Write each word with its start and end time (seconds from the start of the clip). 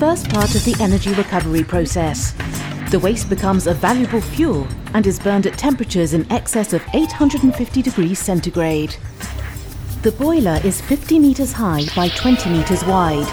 first 0.00 0.30
part 0.30 0.54
of 0.54 0.64
the 0.64 0.74
energy 0.80 1.12
recovery 1.12 1.62
process. 1.62 2.32
The 2.90 2.98
waste 2.98 3.28
becomes 3.28 3.66
a 3.66 3.74
valuable 3.74 4.22
fuel 4.22 4.66
and 4.94 5.06
is 5.06 5.20
burned 5.20 5.46
at 5.46 5.58
temperatures 5.58 6.14
in 6.14 6.32
excess 6.32 6.72
of 6.72 6.82
850 6.94 7.82
degrees 7.82 8.18
centigrade. 8.18 8.96
The 10.00 10.12
boiler 10.12 10.58
is 10.64 10.80
50 10.80 11.18
metres 11.18 11.52
high 11.52 11.84
by 11.94 12.08
20 12.08 12.48
metres 12.48 12.82
wide 12.86 13.28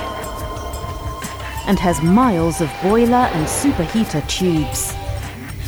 and 1.68 1.80
has 1.80 2.04
miles 2.04 2.60
of 2.60 2.70
boiler 2.84 3.16
and 3.16 3.48
superheater 3.48 4.28
tubes. 4.28 4.94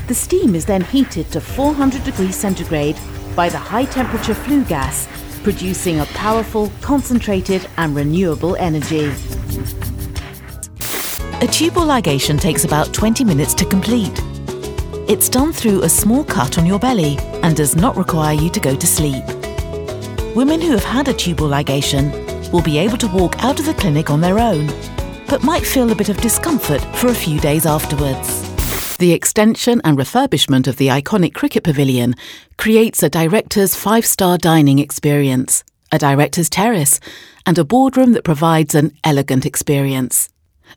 The 0.09 0.15
steam 0.15 0.53
is 0.53 0.65
then 0.65 0.81
heated 0.81 1.31
to 1.31 1.39
400 1.39 2.03
degrees 2.03 2.35
centigrade 2.35 2.99
by 3.37 3.47
the 3.47 3.57
high 3.57 3.85
temperature 3.85 4.33
flue 4.33 4.65
gas, 4.65 5.07
producing 5.43 6.01
a 6.01 6.05
powerful, 6.07 6.69
concentrated, 6.81 7.69
and 7.77 7.95
renewable 7.95 8.57
energy. 8.57 9.13
A 11.41 11.47
tubal 11.47 11.83
ligation 11.83 12.37
takes 12.37 12.65
about 12.65 12.93
20 12.93 13.23
minutes 13.23 13.53
to 13.53 13.65
complete. 13.65 14.11
It's 15.07 15.29
done 15.29 15.53
through 15.53 15.83
a 15.83 15.89
small 15.89 16.25
cut 16.25 16.57
on 16.57 16.65
your 16.65 16.79
belly 16.79 17.17
and 17.43 17.55
does 17.55 17.77
not 17.77 17.95
require 17.95 18.33
you 18.33 18.49
to 18.49 18.59
go 18.59 18.75
to 18.75 18.85
sleep. 18.85 19.23
Women 20.35 20.59
who 20.59 20.71
have 20.71 20.83
had 20.83 21.07
a 21.07 21.13
tubal 21.13 21.47
ligation 21.47 22.51
will 22.51 22.61
be 22.61 22.77
able 22.77 22.97
to 22.97 23.07
walk 23.07 23.41
out 23.41 23.57
of 23.57 23.65
the 23.65 23.73
clinic 23.73 24.09
on 24.09 24.19
their 24.19 24.37
own, 24.37 24.67
but 25.29 25.41
might 25.41 25.65
feel 25.65 25.89
a 25.89 25.95
bit 25.95 26.09
of 26.09 26.17
discomfort 26.17 26.81
for 26.97 27.07
a 27.07 27.15
few 27.15 27.39
days 27.39 27.65
afterwards. 27.65 28.97
The 28.97 29.13
extension 29.13 29.79
and 29.85 29.97
refurbishment 29.97 30.67
of 30.67 30.75
the 30.75 30.89
iconic 30.89 31.35
cricket 31.35 31.63
pavilion 31.63 32.15
creates 32.57 33.01
a 33.01 33.09
director's 33.09 33.75
five 33.75 34.05
star 34.05 34.37
dining 34.37 34.79
experience, 34.79 35.63
a 35.89 35.99
director's 35.99 36.49
terrace, 36.49 36.99
and 37.45 37.57
a 37.57 37.63
boardroom 37.63 38.11
that 38.11 38.25
provides 38.25 38.75
an 38.75 38.91
elegant 39.05 39.45
experience. 39.45 40.27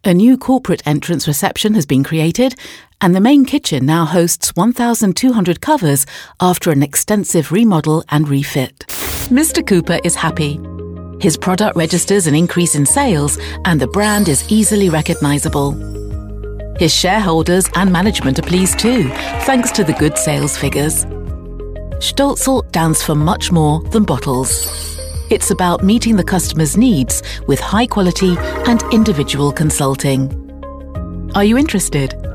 A 0.04 0.12
new 0.12 0.36
corporate 0.36 0.82
entrance 0.86 1.28
reception 1.28 1.74
has 1.74 1.86
been 1.86 2.02
created, 2.02 2.54
and 3.00 3.14
the 3.14 3.20
main 3.20 3.44
kitchen 3.44 3.86
now 3.86 4.04
hosts 4.04 4.54
1,200 4.56 5.60
covers 5.60 6.06
after 6.40 6.70
an 6.70 6.82
extensive 6.82 7.52
remodel 7.52 8.04
and 8.08 8.28
refit. 8.28 8.78
Mr. 9.28 9.66
Cooper 9.66 9.98
is 10.04 10.14
happy. 10.14 10.60
His 11.20 11.36
product 11.36 11.76
registers 11.76 12.26
an 12.26 12.34
increase 12.34 12.74
in 12.74 12.84
sales, 12.84 13.38
and 13.64 13.80
the 13.80 13.86
brand 13.86 14.28
is 14.28 14.50
easily 14.50 14.88
recognizable. 14.88 15.72
His 16.78 16.94
shareholders 16.94 17.68
and 17.76 17.92
management 17.92 18.38
are 18.40 18.42
pleased 18.42 18.78
too, 18.78 19.08
thanks 19.46 19.70
to 19.72 19.84
the 19.84 19.92
good 19.92 20.18
sales 20.18 20.56
figures. 20.56 21.04
Stölzle 22.02 22.66
stands 22.70 23.02
for 23.04 23.14
much 23.14 23.52
more 23.52 23.80
than 23.90 24.02
bottles. 24.02 24.91
It's 25.30 25.50
about 25.50 25.82
meeting 25.82 26.16
the 26.16 26.24
customer's 26.24 26.76
needs 26.76 27.22
with 27.46 27.60
high 27.60 27.86
quality 27.86 28.36
and 28.66 28.82
individual 28.92 29.52
consulting. 29.52 30.30
Are 31.34 31.44
you 31.44 31.56
interested? 31.56 32.31